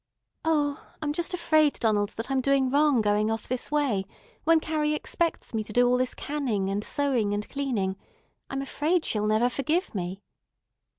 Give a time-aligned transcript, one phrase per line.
[0.43, 4.05] "O, I'm just afraid, Donald, that I'm doing wrong going off this way,
[4.45, 7.97] when Carrie expects me to do all this canning and sewing and cleaning.
[8.49, 10.23] I'm afraid she'll never forgive me."